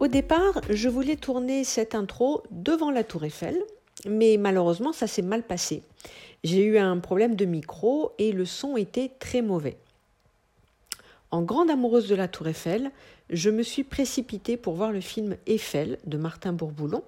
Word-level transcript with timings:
Au 0.00 0.08
départ, 0.08 0.60
je 0.68 0.88
voulais 0.88 1.16
tourner 1.16 1.62
cette 1.62 1.94
intro 1.94 2.42
devant 2.50 2.90
la 2.90 3.04
tour 3.04 3.24
Eiffel, 3.24 3.56
mais 4.04 4.36
malheureusement 4.36 4.92
ça 4.92 5.06
s'est 5.06 5.22
mal 5.22 5.44
passé. 5.44 5.82
J'ai 6.42 6.64
eu 6.64 6.78
un 6.78 6.98
problème 6.98 7.36
de 7.36 7.44
micro 7.44 8.12
et 8.18 8.32
le 8.32 8.44
son 8.44 8.76
était 8.76 9.12
très 9.20 9.42
mauvais. 9.42 9.76
En 11.30 11.42
grande 11.42 11.70
amoureuse 11.70 12.08
de 12.08 12.16
la 12.16 12.26
tour 12.26 12.48
Eiffel, 12.48 12.90
je 13.30 13.50
me 13.50 13.62
suis 13.62 13.84
précipitée 13.84 14.56
pour 14.56 14.74
voir 14.74 14.90
le 14.90 15.00
film 15.00 15.36
Eiffel 15.46 15.98
de 16.04 16.18
Martin 16.18 16.52
Bourboulon 16.52 17.04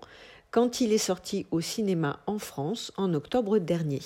quand 0.52 0.80
il 0.80 0.92
est 0.92 0.98
sorti 0.98 1.46
au 1.50 1.60
cinéma 1.60 2.20
en 2.26 2.38
France 2.38 2.92
en 2.96 3.12
octobre 3.12 3.58
dernier. 3.58 4.00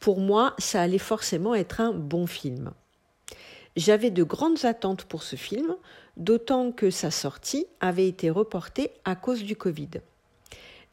Pour 0.00 0.18
moi, 0.18 0.54
ça 0.58 0.82
allait 0.82 0.98
forcément 0.98 1.54
être 1.54 1.80
un 1.80 1.92
bon 1.92 2.26
film. 2.26 2.72
J'avais 3.76 4.10
de 4.10 4.22
grandes 4.22 4.64
attentes 4.64 5.04
pour 5.04 5.22
ce 5.22 5.36
film, 5.36 5.76
d'autant 6.16 6.72
que 6.72 6.90
sa 6.90 7.10
sortie 7.10 7.66
avait 7.80 8.08
été 8.08 8.30
reportée 8.30 8.90
à 9.04 9.16
cause 9.16 9.44
du 9.44 9.56
Covid. 9.56 9.90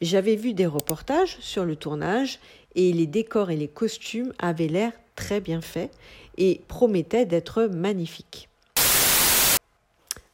J'avais 0.00 0.36
vu 0.36 0.54
des 0.54 0.66
reportages 0.66 1.36
sur 1.40 1.64
le 1.64 1.76
tournage 1.76 2.38
et 2.74 2.92
les 2.92 3.06
décors 3.06 3.50
et 3.50 3.56
les 3.56 3.68
costumes 3.68 4.32
avaient 4.38 4.68
l'air 4.68 4.92
très 5.14 5.40
bien 5.40 5.60
faits 5.60 5.90
et 6.38 6.62
promettaient 6.68 7.26
d'être 7.26 7.64
magnifiques. 7.64 8.48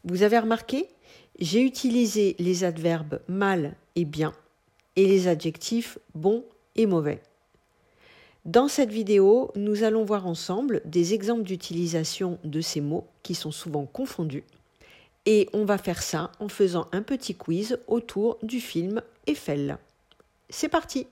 Vous 0.05 0.23
avez 0.23 0.39
remarqué 0.39 0.87
J'ai 1.41 1.63
utilisé 1.63 2.37
les 2.39 2.63
adverbes 2.63 3.21
mal 3.27 3.75
et 3.97 4.05
bien 4.05 4.33
et 4.95 5.07
les 5.07 5.27
adjectifs 5.27 5.99
bon 6.15 6.45
et 6.77 6.87
mauvais. 6.87 7.21
Dans 8.45 8.69
cette 8.69 8.93
vidéo, 8.93 9.51
nous 9.57 9.83
allons 9.83 10.05
voir 10.05 10.29
ensemble 10.29 10.81
des 10.85 11.15
exemples 11.15 11.43
d'utilisation 11.43 12.39
de 12.45 12.61
ces 12.61 12.81
mots 12.81 13.09
qui 13.25 13.35
sont 13.35 13.51
souvent 13.51 13.87
confondus. 13.87 14.45
Et 15.27 15.49
on 15.53 15.65
va 15.65 15.77
faire 15.77 16.03
ça 16.03 16.31
en 16.39 16.49
faisant 16.49 16.87
un 16.93 17.03
petit 17.03 17.35
quiz 17.35 17.79
autour 17.89 18.39
du 18.43 18.61
film 18.61 19.03
Eiffel. 19.27 19.77
C'est 20.49 20.69
parti 20.69 21.09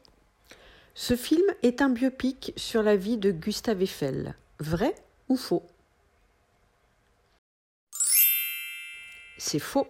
Ce 0.95 1.17
film 1.17 1.45
est 1.65 1.83
un 1.83 1.89
biopic 1.89 2.53
sur 2.57 2.85
la 2.85 2.95
vie 2.95 3.19
de 3.19 3.33
Gustave 3.33 3.83
Eiffel. 3.83 4.37
Vrai 4.61 4.95
ou 5.29 5.37
faux? 5.37 5.65
C'est 9.37 9.59
faux. 9.59 9.89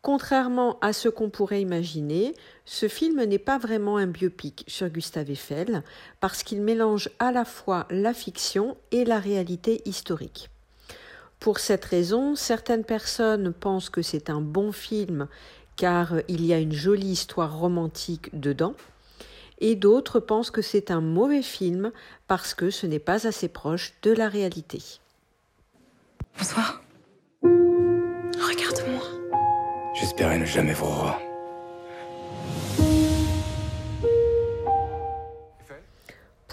Contrairement 0.00 0.78
à 0.80 0.94
ce 0.94 1.08
qu'on 1.08 1.30
pourrait 1.30 1.60
imaginer, 1.60 2.34
ce 2.64 2.88
film 2.88 3.22
n'est 3.24 3.38
pas 3.38 3.58
vraiment 3.58 3.98
un 3.98 4.06
biopic 4.06 4.64
sur 4.66 4.88
Gustave 4.88 5.30
Eiffel 5.30 5.82
parce 6.20 6.42
qu'il 6.42 6.62
mélange 6.62 7.10
à 7.18 7.32
la 7.32 7.44
fois 7.44 7.86
la 7.90 8.14
fiction 8.14 8.76
et 8.90 9.04
la 9.04 9.18
réalité 9.18 9.82
historique. 9.86 10.50
Pour 11.44 11.58
cette 11.58 11.84
raison, 11.84 12.36
certaines 12.36 12.84
personnes 12.84 13.52
pensent 13.52 13.90
que 13.90 14.00
c'est 14.00 14.30
un 14.30 14.40
bon 14.40 14.72
film 14.72 15.28
car 15.76 16.14
il 16.26 16.42
y 16.42 16.54
a 16.54 16.58
une 16.58 16.72
jolie 16.72 17.08
histoire 17.10 17.58
romantique 17.58 18.30
dedans, 18.32 18.72
et 19.58 19.74
d'autres 19.74 20.20
pensent 20.20 20.50
que 20.50 20.62
c'est 20.62 20.90
un 20.90 21.02
mauvais 21.02 21.42
film 21.42 21.92
parce 22.28 22.54
que 22.54 22.70
ce 22.70 22.86
n'est 22.86 22.98
pas 22.98 23.26
assez 23.26 23.48
proche 23.48 23.92
de 24.00 24.12
la 24.12 24.30
réalité. 24.30 24.80
Bonsoir. 26.38 26.82
Regarde-moi. 27.42 29.02
J'espérais 30.00 30.38
ne 30.38 30.46
jamais 30.46 30.72
vous 30.72 30.86
revoir. 30.86 31.20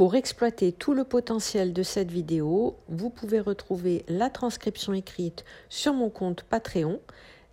Pour 0.01 0.15
exploiter 0.15 0.71
tout 0.71 0.95
le 0.95 1.03
potentiel 1.03 1.73
de 1.73 1.83
cette 1.83 2.09
vidéo, 2.09 2.75
vous 2.87 3.11
pouvez 3.11 3.39
retrouver 3.39 4.03
la 4.07 4.31
transcription 4.31 4.93
écrite 4.93 5.45
sur 5.69 5.93
mon 5.93 6.09
compte 6.09 6.41
Patreon, 6.41 6.99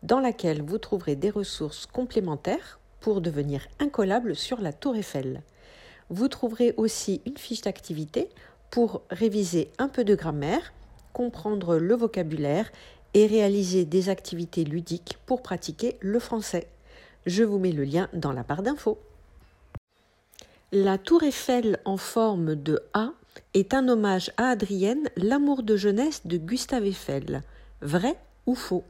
dans 0.03 0.19
laquelle 0.19 0.63
vous 0.63 0.79
trouverez 0.79 1.15
des 1.15 1.29
ressources 1.29 1.85
complémentaires 1.85 2.81
pour 3.01 3.21
devenir 3.21 3.69
incollable 3.81 4.35
sur 4.35 4.63
la 4.63 4.73
tour 4.73 4.97
Eiffel. 4.97 5.43
Vous 6.09 6.29
trouverez 6.29 6.73
aussi 6.79 7.21
une 7.27 7.37
fiche 7.37 7.61
d'activité 7.61 8.31
pour 8.71 9.03
réviser 9.11 9.71
un 9.77 9.89
peu 9.89 10.03
de 10.03 10.15
grammaire, 10.15 10.73
comprendre 11.13 11.77
le 11.77 11.97
vocabulaire 11.97 12.73
et 13.13 13.27
réaliser 13.27 13.85
des 13.85 14.09
activités 14.09 14.65
ludiques 14.65 15.19
pour 15.27 15.43
pratiquer 15.43 15.99
le 16.01 16.19
français. 16.19 16.67
Je 17.27 17.45
vous 17.45 17.59
mets 17.59 17.73
le 17.73 17.85
lien 17.85 18.09
dans 18.15 18.33
la 18.33 18.43
barre 18.43 18.63
d'infos. 18.63 18.99
La 20.73 20.99
tour 20.99 21.23
Eiffel 21.23 21.79
en 21.87 21.97
forme 21.97 22.55
de 22.55 22.79
A 22.93 23.13
est 23.55 23.73
un 23.73 23.89
hommage 23.89 24.31
à 24.37 24.49
Adrienne, 24.51 25.09
l'amour 25.17 25.63
de 25.63 25.79
jeunesse 25.79 26.27
de 26.27 26.37
Gustave 26.37 26.85
Eiffel. 26.85 27.43
Vrai 27.81 28.19
ou 28.45 28.55
faux? 28.55 28.85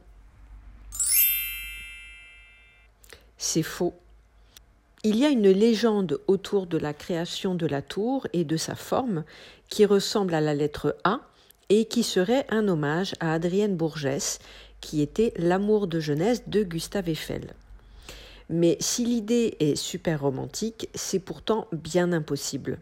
C'est 3.37 3.63
faux. 3.63 3.95
Il 5.05 5.19
y 5.19 5.25
a 5.25 5.29
une 5.29 5.51
légende 5.51 6.21
autour 6.27 6.67
de 6.67 6.79
la 6.79 6.93
création 6.93 7.55
de 7.55 7.67
la 7.67 7.81
tour 7.81 8.27
et 8.33 8.43
de 8.43 8.57
sa 8.57 8.75
forme 8.75 9.23
qui 9.69 9.87
ressemble 9.87 10.35
à 10.35 10.41
la 10.41 10.55
lettre 10.55 10.97
A 11.05 11.21
et 11.69 11.85
qui 11.85 12.03
serait 12.03 12.45
un 12.49 12.67
hommage 12.67 13.15
à 13.21 13.35
Adrienne 13.35 13.77
Bourgès, 13.77 14.41
qui 14.81 15.01
était 15.01 15.33
l'amour 15.37 15.87
de 15.87 16.01
jeunesse 16.01 16.43
de 16.49 16.65
Gustave 16.65 17.09
Eiffel. 17.09 17.55
Mais 18.51 18.77
si 18.81 19.05
l'idée 19.05 19.57
est 19.61 19.77
super 19.77 20.23
romantique, 20.23 20.89
c'est 20.95 21.19
pourtant 21.19 21.67
bien 21.73 22.13
impossible. 22.13 22.79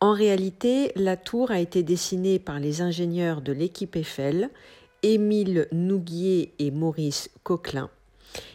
En 0.00 0.14
réalité, 0.14 0.92
la 0.96 1.18
tour 1.18 1.50
a 1.50 1.60
été 1.60 1.82
dessinée 1.82 2.38
par 2.38 2.58
les 2.58 2.80
ingénieurs 2.80 3.42
de 3.42 3.52
l'équipe 3.52 3.96
Eiffel, 3.96 4.48
Émile 5.02 5.68
Nouguier 5.72 6.54
et 6.58 6.70
Maurice 6.70 7.30
Coquelin, 7.42 7.90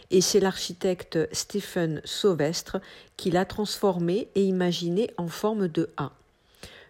et 0.09 0.21
c'est 0.21 0.39
l'architecte 0.39 1.19
Stephen 1.31 2.01
Sauvestre 2.03 2.77
qui 3.17 3.29
l'a 3.31 3.45
transformée 3.45 4.27
et 4.35 4.43
imaginée 4.43 5.11
en 5.17 5.27
forme 5.27 5.67
de 5.67 5.89
A. 5.97 6.11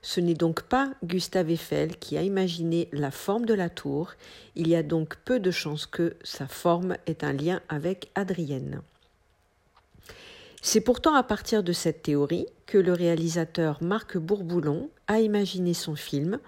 Ce 0.02 0.20
n'est 0.20 0.36
donc 0.36 0.62
pas 0.62 0.94
Gustave 1.04 1.50
Eiffel 1.50 1.98
qui 1.98 2.18
a 2.18 2.22
imaginé 2.22 2.90
la 2.92 3.12
forme 3.12 3.46
de 3.46 3.54
la 3.54 3.70
tour, 3.70 4.14
il 4.56 4.68
y 4.68 4.76
a 4.76 4.84
donc 4.84 5.18
peu 5.26 5.40
de 5.40 5.52
chances 5.52 5.86
que 5.86 6.16
sa 6.24 6.48
forme 6.48 6.96
ait 7.08 7.26
un 7.26 7.34
lien 7.34 7.62
avec 7.70 8.12
Adrienne. 8.16 8.82
C'est 10.68 10.82
pourtant 10.82 11.14
à 11.14 11.22
partir 11.22 11.62
de 11.62 11.74
cette 11.74 12.02
théorie 12.02 12.48
que 12.66 12.80
le 12.80 12.92
réalisateur 12.92 13.78
Marc 13.84 14.18
Bourboulon 14.18 14.90
a 15.08 15.20
imaginé 15.20 15.76
son 15.76 15.96
film 15.96 16.40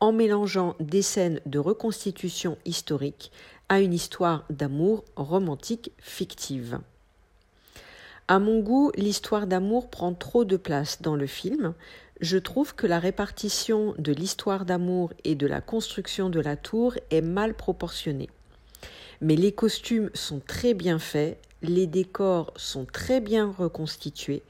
en 0.00 0.12
mélangeant 0.12 0.76
des 0.80 1.02
scènes 1.02 1.42
de 1.44 1.58
reconstitution 1.58 2.56
historique 2.64 3.30
à 3.68 3.80
une 3.80 3.92
histoire 3.92 4.46
d'amour 4.48 5.04
romantique 5.14 5.92
fictive. 5.98 6.78
À 8.28 8.38
mon 8.38 8.60
goût, 8.60 8.92
l'histoire 8.96 9.46
d'amour 9.46 9.90
prend 9.90 10.14
trop 10.14 10.46
de 10.46 10.56
place 10.56 11.02
dans 11.02 11.14
le 11.14 11.26
film, 11.26 11.74
je 12.22 12.38
trouve 12.38 12.74
que 12.74 12.86
la 12.86 12.98
répartition 12.98 13.94
de 13.98 14.12
l'histoire 14.12 14.64
d'amour 14.64 15.12
et 15.24 15.34
de 15.34 15.46
la 15.46 15.60
construction 15.60 16.30
de 16.30 16.40
la 16.40 16.56
tour 16.56 16.94
est 17.10 17.20
mal 17.20 17.52
proportionnée. 17.52 18.30
Mais 19.20 19.36
les 19.36 19.52
costumes 19.52 20.10
sont 20.14 20.40
très 20.40 20.72
bien 20.72 20.98
faits, 20.98 21.38
les 21.62 21.86
décors 21.86 22.52
sont 22.56 22.84
très 22.84 23.20
bien 23.20 23.54
reconstitués, 23.58 24.42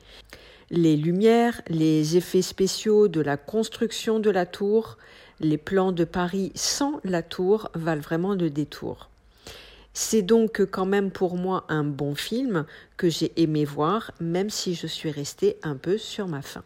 les 0.71 0.97
lumières, 0.97 1.62
les 1.69 2.17
effets 2.17 2.43
spéciaux 2.43 3.09
de 3.09 3.21
la 3.21 3.37
construction 3.37 4.19
de 4.19 4.31
la 4.31 4.47
tour, 4.47 4.99
les 5.41 5.59
plans 5.59 5.93
de 5.93 6.05
Paris 6.05 6.53
sans 6.55 7.00
la 7.05 7.22
tour 7.22 7.71
valent 7.75 8.00
vraiment 8.00 8.34
le 8.34 8.50
détour. 8.50 9.09
C'est 9.93 10.22
donc 10.22 10.61
quand 10.71 10.84
même 10.84 11.11
pour 11.11 11.37
moi 11.37 11.65
un 11.69 11.84
bon 11.84 12.15
film 12.15 12.66
que 12.97 13.09
j'ai 13.09 13.33
aimé 13.41 13.65
voir, 13.65 14.11
même 14.21 14.50
si 14.50 14.75
je 14.75 14.87
suis 14.87 15.11
restée 15.11 15.56
un 15.62 15.77
peu 15.77 15.97
sur 15.99 16.28
ma 16.28 16.43
faim. 16.43 16.62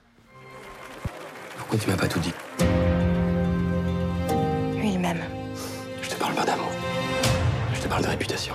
Pourquoi 1.57 1.79
tu 1.79 1.89
m'as 1.89 1.97
pas 1.97 2.09
tout 2.09 2.19
dit? 2.19 2.33
Lui, 4.77 4.95
il 4.95 4.99
m'aime. 4.99 5.23
Je 6.03 6.09
te 6.09 6.15
parle 6.17 6.35
pas 6.35 6.45
d'amour. 6.45 6.73
Je 7.75 7.83
te 7.83 7.89
parle 7.89 8.03
de 8.03 8.09
réputation. 8.09 8.55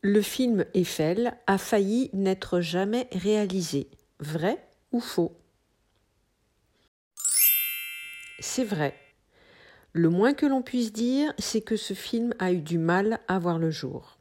Le 0.00 0.22
film 0.22 0.64
Eiffel 0.74 1.36
a 1.48 1.58
failli 1.58 2.08
n'être 2.12 2.60
jamais 2.60 3.08
réalisé. 3.10 3.88
Vrai 4.20 4.64
ou 4.92 5.00
faux? 5.00 5.36
C'est 8.38 8.62
vrai. 8.62 8.94
Le 9.92 10.08
moins 10.08 10.34
que 10.34 10.46
l'on 10.46 10.62
puisse 10.62 10.92
dire, 10.92 11.32
c'est 11.36 11.62
que 11.62 11.74
ce 11.74 11.94
film 11.94 12.32
a 12.38 12.52
eu 12.52 12.60
du 12.60 12.78
mal 12.78 13.18
à 13.26 13.40
voir 13.40 13.58
le 13.58 13.72
jour. 13.72 14.18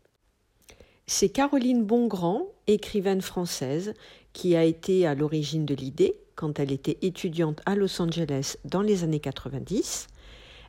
C'est 1.05 1.29
Caroline 1.29 1.85
Bongrand, 1.85 2.47
écrivaine 2.65 3.21
française, 3.21 3.93
qui 4.33 4.55
a 4.55 4.63
été 4.63 5.05
à 5.05 5.13
l'origine 5.13 5.67
de 5.67 5.75
l'idée 5.75 6.19
quand 6.33 6.59
elle 6.59 6.71
était 6.71 6.97
étudiante 7.03 7.61
à 7.67 7.75
Los 7.75 8.01
Angeles 8.01 8.57
dans 8.65 8.81
les 8.81 9.03
années 9.03 9.19
90. 9.19 10.07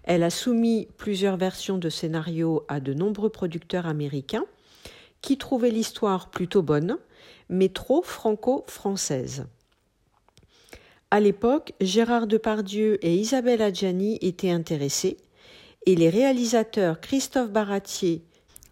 Elle 0.02 0.22
a 0.22 0.28
soumis 0.28 0.87
plusieurs 0.99 1.38
versions 1.38 1.78
de 1.78 1.88
scénarios 1.88 2.66
à 2.69 2.78
de 2.81 2.93
nombreux 2.93 3.31
producteurs 3.31 3.87
américains 3.87 4.44
qui 5.20 5.38
trouvaient 5.38 5.70
l'histoire 5.70 6.31
plutôt 6.31 6.62
bonne, 6.62 6.99
mais 7.49 7.69
trop 7.69 8.03
franco-française. 8.03 9.47
À 11.11 11.20
l'époque, 11.20 11.73
Gérard 11.81 12.26
Depardieu 12.26 12.99
et 13.05 13.15
Isabelle 13.15 13.62
Adjani 13.62 14.19
étaient 14.20 14.50
intéressés, 14.50 15.17
et 15.87 15.97
les 15.97 16.11
réalisateurs 16.11 17.00
Christophe 17.00 17.50
Baratier 17.50 18.23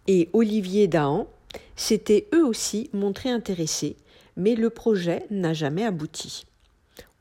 et 0.05 0.29
Olivier 0.33 0.87
Dahan 0.87 1.27
s'étaient 1.75 2.27
eux 2.35 2.45
aussi 2.45 2.89
montrés 2.93 3.31
intéressés, 3.31 3.97
mais 4.35 4.53
le 4.53 4.69
projet 4.69 5.25
n'a 5.31 5.53
jamais 5.53 5.83
abouti. 5.83 6.45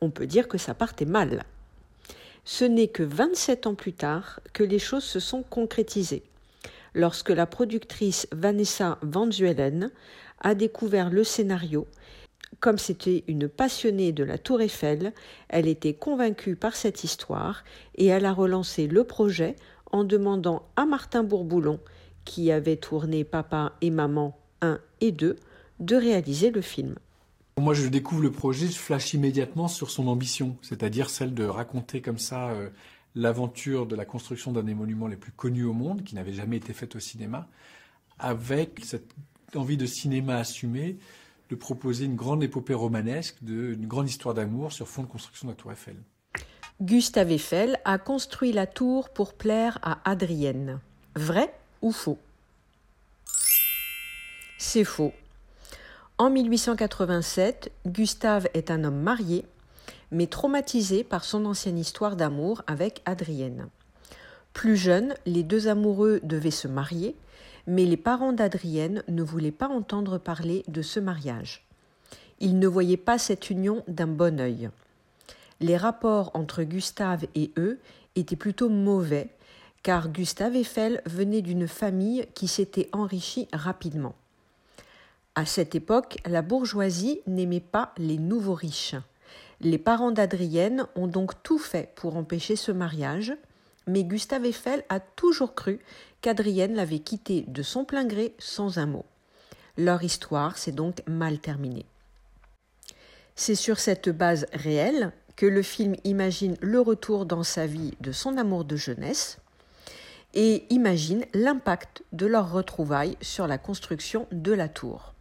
On 0.03 0.11
peut 0.11 0.27
dire 0.27 0.49
que 0.49 0.59
ça 0.59 0.75
partait 0.75 1.07
mal. 1.07 1.45
Ce 2.45 2.65
n'est 2.65 2.89
que 2.89 3.03
27 3.03 3.67
ans 3.67 3.75
plus 3.75 3.95
tard 3.95 4.41
que 4.53 4.63
les 4.63 4.79
choses 4.79 5.05
se 5.05 5.19
sont 5.19 5.43
concrétisées, 5.43 6.23
lorsque 6.97 7.31
la 7.31 7.47
productrice 7.47 8.27
Vanessa 8.33 8.99
Van 9.03 9.31
Zuelen 9.31 9.91
a 10.41 10.55
découvert 10.55 11.11
le 11.11 11.23
scénario. 11.23 11.87
Comme 12.59 12.79
c'était 12.79 13.23
une 13.29 13.49
passionnée 13.49 14.13
de 14.13 14.25
la 14.25 14.39
Tour 14.39 14.63
Eiffel, 14.63 15.13
elle 15.49 15.69
était 15.69 15.93
convaincue 15.93 16.57
par 16.57 16.75
cette 16.75 17.05
histoire 17.05 17.65
et 17.97 18.07
elle 18.07 18.25
a 18.25 18.33
relancé 18.33 18.87
le 18.87 19.05
projet 19.05 19.57
en 19.93 20.05
demandant 20.05 20.67
à 20.77 20.87
Martin 20.87 21.23
Bourboulon, 21.23 21.79
qui 22.25 22.51
avait 22.51 22.77
tourné 22.77 23.25
Papa 23.25 23.75
et 23.83 23.91
Maman 23.91 24.37
1 24.63 24.81
et 25.03 25.13
2, 25.13 25.37
de 25.81 25.97
réaliser 25.97 26.51
le 26.51 26.63
film. 26.63 26.97
Moi, 27.61 27.75
je 27.75 27.89
découvre 27.89 28.23
le 28.23 28.33
projet, 28.33 28.67
je 28.67 28.79
flash 28.79 29.13
immédiatement 29.13 29.69
sur 29.69 29.91
son 29.91 30.09
ambition, 30.09 30.57
c'est-à-dire 30.63 31.11
celle 31.11 31.35
de 31.35 31.45
raconter 31.45 32.01
comme 32.01 32.19
ça 32.19 32.51
euh, 32.51 32.71
l'aventure 33.17 33.87
de 33.87 33.97
la 33.97 34.05
construction 34.05 34.53
d'un 34.53 34.63
des 34.63 34.75
monuments 34.75 35.09
les 35.09 35.17
plus 35.17 35.33
connus 35.33 35.65
au 35.65 35.73
monde, 35.73 36.05
qui 36.05 36.15
n'avait 36.15 36.35
jamais 36.35 36.59
été 36.59 36.73
faite 36.73 36.95
au 36.95 37.01
cinéma, 37.01 37.49
avec 38.19 38.81
cette 38.85 39.11
envie 39.55 39.79
de 39.79 39.87
cinéma 39.87 40.37
assumée, 40.37 40.99
de 41.49 41.55
proposer 41.55 42.05
une 42.05 42.15
grande 42.15 42.45
épopée 42.45 42.75
romanesque, 42.75 43.37
de, 43.43 43.73
une 43.73 43.87
grande 43.87 44.09
histoire 44.09 44.35
d'amour 44.35 44.73
sur 44.73 44.87
fond 44.87 45.03
de 45.03 45.09
construction 45.09 45.49
de 45.49 45.53
la 45.53 45.57
Tour 45.57 45.73
Eiffel. 45.73 45.97
Gustave 46.83 47.33
Eiffel 47.33 47.81
a 47.87 47.97
construit 47.97 48.53
la 48.53 48.67
tour 48.67 49.09
pour 49.09 49.33
plaire 49.33 49.79
à 49.83 49.99
Adrienne. 50.09 50.81
Vrai 51.15 51.55
ou 51.81 51.93
faux? 51.93 52.19
C'est 54.59 54.85
faux. 54.85 55.13
En 56.19 56.29
1887, 56.29 57.73
Gustave 57.87 58.49
est 58.53 58.71
un 58.71 58.85
homme 58.85 59.01
marié, 59.01 59.47
mais 60.11 60.27
traumatisé 60.27 61.05
par 61.05 61.25
son 61.25 61.45
ancienne 61.47 61.79
histoire 61.79 62.17
d'amour 62.17 62.63
avec 62.67 63.03
Adrienne. 63.05 63.69
Plus 64.53 64.77
jeune, 64.77 65.15
les 65.27 65.43
deux 65.43 65.69
amoureux 65.69 66.21
devaient 66.23 66.51
se 66.51 66.69
marier, 66.69 67.17
mais 67.67 67.85
les 67.85 67.97
parents 67.97 68.33
d'Adrienne 68.33 69.03
ne 69.09 69.23
voulaient 69.23 69.51
pas 69.51 69.69
entendre 69.69 70.19
parler 70.19 70.65
de 70.69 70.83
ce 70.83 71.01
mariage. 71.01 71.67
Ils 72.41 72.59
ne 72.59 72.69
voyaient 72.69 72.97
pas 72.97 73.19
cette 73.19 73.51
union 73.51 73.83
d'un 73.89 74.07
bon 74.07 74.41
œil. 74.41 74.71
Les 75.61 75.77
rapports 75.77 76.31
entre 76.35 76.63
Gustave 76.63 77.27
et 77.35 77.51
eux 77.57 77.79
étaient 78.15 78.37
plutôt 78.37 78.69
mauvais, 78.69 79.31
car 79.83 80.09
Gustave 80.09 80.57
Eiffel 80.57 81.03
venait 81.07 81.43
d'une 81.43 81.69
famille 81.69 82.27
qui 82.35 82.49
s'était 82.49 82.89
enrichie 82.93 83.49
rapidement. 83.53 84.15
À 85.35 85.45
cette 85.45 85.75
époque, 85.75 86.19
la 86.27 86.43
bourgeoisie 86.43 87.21
n'aimait 87.27 87.61
pas 87.61 87.93
les 87.99 88.19
nouveaux 88.19 88.55
riches. 88.55 88.97
Les 89.61 89.79
parents 89.79 90.11
d'Adrienne 90.11 90.87
ont 90.97 91.07
donc 91.07 91.43
tout 91.43 91.59
fait 91.59 91.93
pour 91.95 92.17
empêcher 92.17 92.57
ce 92.57 92.73
mariage, 92.73 93.35
mais 93.87 94.05
Gustave 94.05 94.45
Eiffel 94.45 94.85
a 94.89 95.01
toujours 95.01 95.55
cru 95.55 95.81
qu'Adrienne 96.21 96.75
l'avait 96.75 96.99
quitté 96.99 97.45
de 97.49 97.63
son 97.63 97.85
plein 97.85 98.05
gré 98.05 98.35
sans 98.39 98.79
un 98.79 98.87
mot. 98.87 99.07
Leur 99.79 100.03
histoire 100.03 100.59
s'est 100.59 100.73
donc 100.73 101.03
mal 101.07 101.39
terminée. 101.39 101.87
C'est 103.35 103.55
sur 103.55 103.79
cette 103.79 104.09
base 104.09 104.47
réelle 104.53 105.13
que 105.37 105.47
le 105.47 105.63
film 105.63 105.95
imagine 106.05 106.57
le 106.61 106.81
retour 106.81 107.27
dans 107.27 107.43
sa 107.43 107.67
vie 107.67 107.95
de 108.01 108.13
son 108.13 108.39
amour 108.39 108.65
de 108.65 108.77
jeunesse 108.77 109.39
et 110.35 110.67
imagine 110.71 111.25
l'impact 111.35 112.03
de 112.13 112.27
leur 112.27 112.51
retrouvaille 112.51 113.17
sur 113.21 113.47
la 113.47 113.59
construction 113.59 114.27
de 114.33 114.53
la 114.53 114.69
tour. 114.69 115.15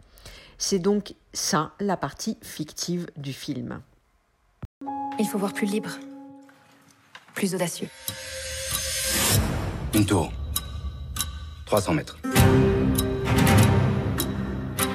C'est 0.57 0.79
donc 0.79 1.15
ça 1.33 1.73
la 1.79 1.97
partie 1.97 2.37
fictive 2.41 3.07
du 3.17 3.33
film. 3.33 3.81
Il 5.17 5.27
faut 5.27 5.37
voir 5.37 5.53
plus 5.53 5.65
libre, 5.65 5.91
plus 7.33 7.55
audacieux. 7.55 7.87
Une 9.93 10.05
tour. 10.05 10.31
300 11.65 11.93
mètres. 11.93 12.17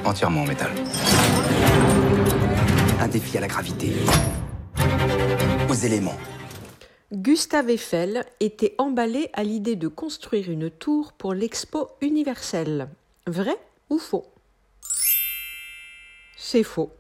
Entièrement 0.04 0.42
en 0.42 0.46
métal. 0.46 0.72
Un 3.00 3.08
défi 3.08 3.38
à 3.38 3.40
la 3.40 3.48
gravité. 3.48 3.94
Aux 5.70 5.74
éléments. 5.74 6.16
Gustave 7.12 7.70
Eiffel 7.70 8.24
était 8.40 8.74
emballé 8.76 9.30
à 9.32 9.42
l'idée 9.42 9.74
de 9.76 9.88
construire 9.88 10.50
une 10.50 10.70
tour 10.70 11.14
pour 11.14 11.32
l'expo 11.32 11.88
universelle. 12.02 12.90
Vrai 13.26 13.56
ou 13.88 13.98
faux? 13.98 14.26
C'est 16.36 16.62
faux. 16.62 16.92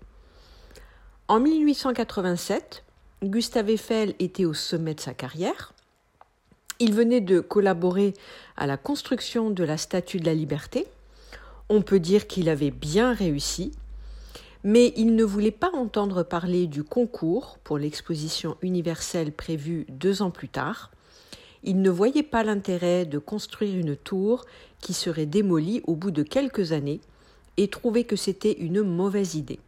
En 1.28 1.38
1887, 1.38 2.82
Gustave 3.22 3.68
Eiffel 3.68 4.14
était 4.18 4.46
au 4.46 4.54
sommet 4.54 4.94
de 4.94 5.00
sa 5.00 5.12
carrière. 5.12 5.74
Il 6.78 6.94
venait 6.94 7.20
de 7.20 7.40
collaborer 7.40 8.14
à 8.56 8.66
la 8.66 8.78
construction 8.78 9.50
de 9.50 9.62
la 9.62 9.76
Statue 9.76 10.20
de 10.20 10.24
la 10.24 10.32
Liberté. 10.32 10.86
On 11.68 11.82
peut 11.82 12.00
dire 12.00 12.26
qu'il 12.26 12.48
avait 12.48 12.70
bien 12.70 13.12
réussi, 13.12 13.72
mais 14.64 14.94
il 14.96 15.14
ne 15.14 15.24
voulait 15.24 15.50
pas 15.50 15.70
entendre 15.74 16.22
parler 16.22 16.66
du 16.66 16.82
concours 16.82 17.58
pour 17.62 17.76
l'exposition 17.76 18.56
universelle 18.62 19.32
prévue 19.32 19.84
deux 19.90 20.22
ans 20.22 20.30
plus 20.30 20.48
tard. 20.48 20.90
Il 21.62 21.82
ne 21.82 21.90
voyait 21.90 22.22
pas 22.22 22.42
l'intérêt 22.42 23.04
de 23.04 23.18
construire 23.18 23.76
une 23.76 23.96
tour 23.96 24.46
qui 24.80 24.94
serait 24.94 25.26
démolie 25.26 25.82
au 25.86 25.94
bout 25.94 26.10
de 26.10 26.22
quelques 26.22 26.72
années 26.72 27.02
et 27.58 27.68
trouvait 27.68 28.04
que 28.04 28.16
c'était 28.16 28.52
une 28.52 28.80
mauvaise 28.80 29.34
idée. 29.34 29.60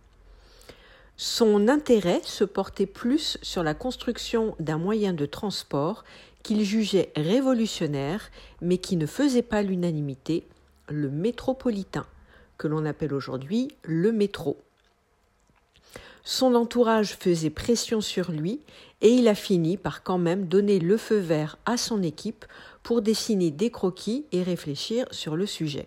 Son 1.24 1.68
intérêt 1.68 2.20
se 2.24 2.42
portait 2.42 2.84
plus 2.84 3.38
sur 3.42 3.62
la 3.62 3.74
construction 3.74 4.56
d'un 4.58 4.76
moyen 4.76 5.12
de 5.12 5.24
transport 5.24 6.02
qu'il 6.42 6.64
jugeait 6.64 7.12
révolutionnaire 7.14 8.28
mais 8.60 8.78
qui 8.78 8.96
ne 8.96 9.06
faisait 9.06 9.42
pas 9.42 9.62
l'unanimité, 9.62 10.44
le 10.88 11.10
métropolitain, 11.10 12.06
que 12.58 12.66
l'on 12.66 12.84
appelle 12.84 13.14
aujourd'hui 13.14 13.68
le 13.84 14.10
métro. 14.10 14.60
Son 16.24 16.56
entourage 16.56 17.14
faisait 17.14 17.50
pression 17.50 18.00
sur 18.00 18.32
lui 18.32 18.58
et 19.00 19.10
il 19.10 19.28
a 19.28 19.36
fini 19.36 19.76
par 19.76 20.02
quand 20.02 20.18
même 20.18 20.48
donner 20.48 20.80
le 20.80 20.96
feu 20.96 21.18
vert 21.18 21.56
à 21.66 21.76
son 21.76 22.02
équipe 22.02 22.44
pour 22.82 23.00
dessiner 23.00 23.52
des 23.52 23.70
croquis 23.70 24.26
et 24.32 24.42
réfléchir 24.42 25.06
sur 25.12 25.36
le 25.36 25.46
sujet. 25.46 25.86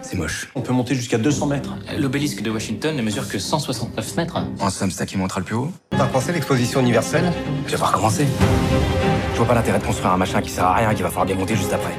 C'est 0.00 0.16
moche. 0.16 0.50
On 0.54 0.62
peut 0.62 0.72
monter 0.72 0.94
jusqu'à 0.94 1.18
200 1.18 1.46
mètres. 1.46 1.74
L'obélisque 1.98 2.42
de 2.42 2.50
Washington 2.50 2.96
ne 2.96 3.02
mesure 3.02 3.28
que 3.28 3.38
169 3.38 4.16
mètres. 4.16 4.38
En 4.60 4.70
somme, 4.70 4.90
c'est 4.90 4.98
ça 4.98 5.06
qui 5.06 5.16
montera 5.16 5.40
le 5.40 5.46
plus 5.46 5.54
haut 5.54 5.70
T'as 5.90 6.06
pensé 6.06 6.32
l'exposition 6.32 6.80
universelle? 6.80 7.32
Je 7.66 7.72
vais 7.72 7.76
voir 7.76 7.92
commencer. 7.92 8.26
Je 9.32 9.36
vois 9.36 9.46
pas 9.46 9.54
l'intérêt 9.54 9.78
de 9.78 9.84
construire 9.84 10.12
un 10.12 10.16
machin 10.16 10.40
qui 10.40 10.50
sert 10.50 10.64
à 10.64 10.74
rien 10.74 10.90
et 10.90 10.94
qui 10.94 11.02
va 11.02 11.08
falloir 11.08 11.26
démonter 11.26 11.54
juste 11.56 11.72
après. 11.72 11.92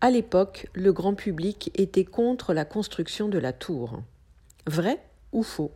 À 0.00 0.10
l'époque, 0.10 0.68
le 0.74 0.92
grand 0.92 1.14
public 1.14 1.72
était 1.74 2.04
contre 2.04 2.52
la 2.54 2.64
construction 2.64 3.28
de 3.28 3.38
la 3.38 3.52
tour. 3.52 4.02
Vrai 4.66 4.98
ou 5.32 5.42
faux? 5.42 5.72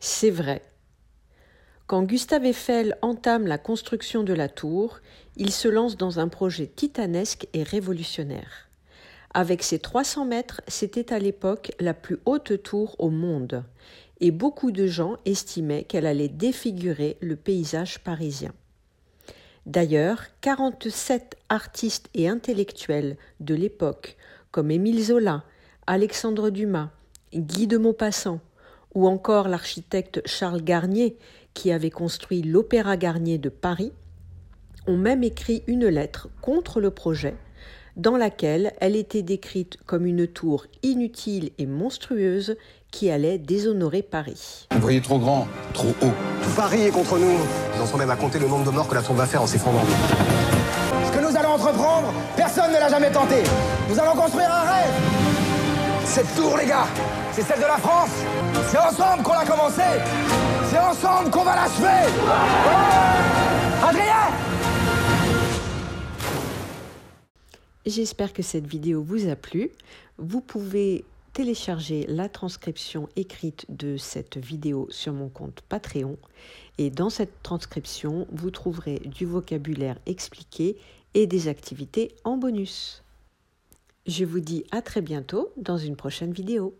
C'est 0.00 0.30
vrai. 0.30 0.62
Quand 1.86 2.02
Gustave 2.02 2.46
Eiffel 2.46 2.96
entame 3.00 3.46
la 3.46 3.58
construction 3.58 4.24
de 4.24 4.32
la 4.32 4.48
tour, 4.48 4.98
il 5.36 5.52
se 5.52 5.68
lance 5.68 5.96
dans 5.96 6.18
un 6.18 6.26
projet 6.26 6.66
titanesque 6.66 7.46
et 7.52 7.62
révolutionnaire. 7.62 8.68
Avec 9.32 9.62
ses 9.62 9.78
300 9.78 10.24
mètres, 10.24 10.62
c'était 10.66 11.12
à 11.12 11.20
l'époque 11.20 11.70
la 11.78 11.94
plus 11.94 12.18
haute 12.24 12.60
tour 12.64 12.96
au 12.98 13.10
monde, 13.10 13.62
et 14.18 14.32
beaucoup 14.32 14.72
de 14.72 14.88
gens 14.88 15.18
estimaient 15.26 15.84
qu'elle 15.84 16.06
allait 16.06 16.28
défigurer 16.28 17.18
le 17.20 17.36
paysage 17.36 18.00
parisien. 18.00 18.52
D'ailleurs, 19.64 20.24
47 20.40 21.36
artistes 21.48 22.08
et 22.14 22.28
intellectuels 22.28 23.16
de 23.38 23.54
l'époque, 23.54 24.16
comme 24.50 24.72
Émile 24.72 25.04
Zola, 25.04 25.44
Alexandre 25.86 26.50
Dumas, 26.50 26.90
Guy 27.32 27.68
de 27.68 27.78
Maupassant, 27.78 28.40
ou 28.96 29.06
encore 29.06 29.48
l'architecte 29.48 30.22
Charles 30.24 30.62
Garnier, 30.62 31.16
qui 31.52 31.70
avait 31.70 31.90
construit 31.90 32.42
l'Opéra 32.42 32.96
Garnier 32.96 33.36
de 33.36 33.50
Paris, 33.50 33.92
ont 34.86 34.96
même 34.96 35.22
écrit 35.22 35.62
une 35.66 35.86
lettre 35.86 36.28
contre 36.40 36.80
le 36.80 36.90
projet, 36.90 37.36
dans 37.96 38.16
laquelle 38.16 38.72
elle 38.80 38.96
était 38.96 39.22
décrite 39.22 39.76
comme 39.84 40.06
une 40.06 40.26
tour 40.26 40.64
inutile 40.82 41.50
et 41.58 41.66
monstrueuse 41.66 42.56
qui 42.90 43.10
allait 43.10 43.36
déshonorer 43.36 44.00
Paris. 44.02 44.66
Vous 44.70 44.80
voyez 44.80 45.02
trop 45.02 45.18
grand, 45.18 45.46
trop 45.74 45.94
haut. 46.00 46.14
Paris 46.56 46.84
est 46.84 46.90
contre 46.90 47.18
nous. 47.18 47.36
Ils 47.74 47.82
en 47.82 47.86
sont 47.86 47.98
même 47.98 48.10
à 48.10 48.16
compter 48.16 48.38
le 48.38 48.48
nombre 48.48 48.64
de 48.64 48.70
morts 48.70 48.88
que 48.88 48.94
la 48.94 49.02
tour 49.02 49.14
va 49.14 49.26
faire 49.26 49.42
en 49.42 49.46
s'effondrant. 49.46 49.84
Ce 51.04 51.12
que 51.12 51.22
nous 51.22 51.36
allons 51.36 51.50
entreprendre, 51.50 52.14
personne 52.34 52.72
ne 52.72 52.78
l'a 52.78 52.88
jamais 52.88 53.10
tenté. 53.10 53.42
Nous 53.90 54.00
allons 54.00 54.18
construire 54.18 54.50
un 54.50 54.62
rêve. 54.62 55.35
Cette 56.06 56.34
tour, 56.34 56.56
les 56.56 56.66
gars, 56.66 56.86
c'est 57.32 57.42
celle 57.42 57.58
de 57.58 57.66
la 57.66 57.76
France. 57.76 58.10
C'est 58.70 58.78
ensemble 58.78 59.22
qu'on 59.22 59.32
l'a 59.32 59.44
commencé. 59.44 59.82
C'est 60.70 60.78
ensemble 60.78 61.30
qu'on 61.30 61.42
va 61.42 61.56
l'achever. 61.56 62.10
Adrien 63.82 64.32
J'espère 67.84 68.32
que 68.32 68.42
cette 68.42 68.66
vidéo 68.66 69.02
vous 69.02 69.28
a 69.28 69.36
plu. 69.36 69.70
Vous 70.16 70.40
pouvez 70.40 71.04
télécharger 71.34 72.06
la 72.08 72.30
transcription 72.30 73.08
écrite 73.16 73.66
de 73.68 73.98
cette 73.98 74.38
vidéo 74.38 74.86
sur 74.90 75.12
mon 75.12 75.28
compte 75.28 75.60
Patreon 75.68 76.16
et 76.78 76.88
dans 76.88 77.10
cette 77.10 77.42
transcription, 77.42 78.26
vous 78.30 78.50
trouverez 78.50 79.00
du 79.04 79.26
vocabulaire 79.26 79.98
expliqué 80.06 80.78
et 81.12 81.26
des 81.26 81.48
activités 81.48 82.14
en 82.24 82.38
bonus. 82.38 83.02
Je 84.06 84.24
vous 84.24 84.38
dis 84.38 84.64
à 84.70 84.82
très 84.82 85.00
bientôt 85.00 85.50
dans 85.56 85.78
une 85.78 85.96
prochaine 85.96 86.32
vidéo. 86.32 86.76